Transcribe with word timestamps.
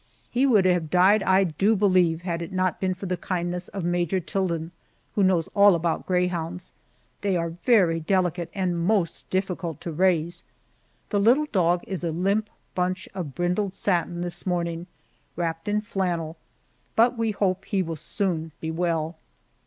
He 0.31 0.47
would 0.47 0.65
have 0.65 0.89
died, 0.89 1.21
I 1.21 1.43
do 1.43 1.75
believe, 1.75 2.23
had 2.23 2.41
it 2.41 2.51
not 2.51 2.79
been 2.79 2.95
for 2.95 3.05
the 3.05 3.15
kindness 3.17 3.67
of 3.67 3.83
Major 3.83 4.19
Tilden 4.19 4.71
who 5.13 5.21
knows 5.21 5.47
all 5.53 5.75
about 5.75 6.07
greyhounds. 6.07 6.73
They 7.21 7.37
are 7.37 7.51
very 7.65 7.99
delicate 7.99 8.49
and 8.55 8.79
most 8.83 9.29
difficult 9.29 9.79
to 9.81 9.91
raise. 9.91 10.43
The 11.09 11.19
little 11.19 11.45
dog 11.51 11.83
is 11.85 12.03
a 12.03 12.11
limp 12.11 12.49
bunch 12.73 13.07
of 13.13 13.35
brindled 13.35 13.75
satin 13.75 14.21
this 14.21 14.43
morning, 14.43 14.87
wrapped 15.35 15.67
in 15.67 15.81
flannel, 15.81 16.35
but 16.95 17.15
we 17.15 17.29
hope 17.29 17.65
he 17.65 17.83
will 17.83 17.95
soon 17.95 18.53
be 18.59 18.71
well. 18.71 19.17